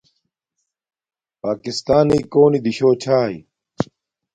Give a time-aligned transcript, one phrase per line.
[1.41, 3.37] پݳکستݳنݵئ کݸنݵ دِشݸ چھݳئی؟